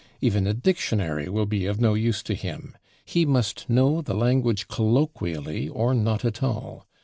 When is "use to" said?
1.93-2.33